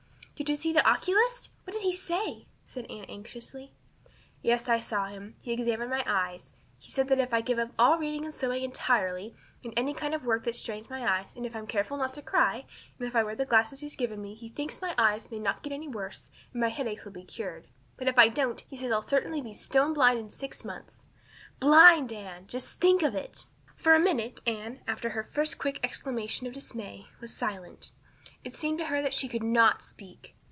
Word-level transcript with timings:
"Did 0.41 0.49
you 0.49 0.55
see 0.55 0.73
the 0.73 0.89
oculist? 0.89 1.51
What 1.65 1.73
did 1.73 1.83
he 1.83 1.93
say?" 1.93 2.47
asked 2.67 2.75
Anne 2.89 3.05
anxiously. 3.05 3.73
"Yes, 4.41 4.67
I 4.67 4.79
saw 4.79 5.05
him. 5.05 5.35
He 5.39 5.53
examined 5.53 5.91
my 5.91 6.03
eyes. 6.07 6.53
He 6.79 6.89
says 6.89 7.05
that 7.09 7.19
if 7.19 7.31
I 7.31 7.41
give 7.41 7.59
up 7.59 7.69
all 7.77 7.99
reading 7.99 8.25
and 8.25 8.33
sewing 8.33 8.63
entirely 8.63 9.35
and 9.63 9.71
any 9.77 9.93
kind 9.93 10.15
of 10.15 10.25
work 10.25 10.43
that 10.45 10.55
strains 10.55 10.87
the 10.87 10.95
eyes, 10.95 11.35
and 11.35 11.45
if 11.45 11.55
I'm 11.55 11.67
careful 11.67 11.95
not 11.95 12.11
to 12.15 12.23
cry, 12.23 12.65
and 12.97 13.07
if 13.07 13.15
I 13.15 13.21
wear 13.23 13.35
the 13.35 13.45
glasses 13.45 13.81
he's 13.81 13.95
given 13.95 14.19
me 14.19 14.33
he 14.33 14.49
thinks 14.49 14.81
my 14.81 14.95
eyes 14.97 15.29
may 15.29 15.37
not 15.37 15.61
get 15.61 15.73
any 15.73 15.87
worse 15.87 16.31
and 16.53 16.59
my 16.61 16.69
headaches 16.69 17.05
will 17.05 17.11
be 17.11 17.23
cured. 17.23 17.67
But 17.95 18.07
if 18.07 18.17
I 18.17 18.27
don't 18.27 18.61
he 18.61 18.75
says 18.75 18.91
I'll 18.91 19.03
certainly 19.03 19.41
be 19.43 19.53
stone 19.53 19.93
blind 19.93 20.17
in 20.17 20.29
six 20.31 20.65
months. 20.65 21.05
Blind! 21.59 22.11
Anne, 22.11 22.47
just 22.47 22.81
think 22.81 23.03
of 23.03 23.13
it!" 23.13 23.45
For 23.75 23.93
a 23.93 23.99
minute 23.99 24.41
Anne, 24.47 24.81
after 24.87 25.11
her 25.11 25.21
first 25.31 25.59
quick 25.59 25.79
exclamation 25.83 26.47
of 26.47 26.53
dismay, 26.53 27.05
was 27.19 27.31
silent. 27.31 27.91
It 28.43 28.55
seemed 28.55 28.79
to 28.79 28.85
her 28.85 29.03
that 29.03 29.13
she 29.13 29.27
could 29.27 29.43
not 29.43 29.83
speak. 29.83 30.35